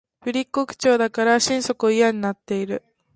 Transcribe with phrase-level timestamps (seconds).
[0.21, 2.81] ぶりっ子口調だから心底嫌になっている